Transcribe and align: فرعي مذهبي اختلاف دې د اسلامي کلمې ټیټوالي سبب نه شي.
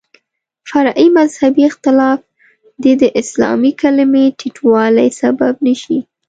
فرعي 0.69 1.07
مذهبي 1.19 1.63
اختلاف 1.69 2.19
دې 2.83 2.93
د 3.01 3.03
اسلامي 3.21 3.71
کلمې 3.81 4.25
ټیټوالي 4.39 5.07
سبب 5.21 5.53
نه 5.65 5.73
شي. 5.81 5.99